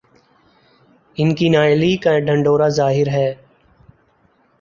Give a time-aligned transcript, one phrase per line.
[1.17, 3.29] ان کی نااہلی کا ڈھنڈورا ظاہر ہے۔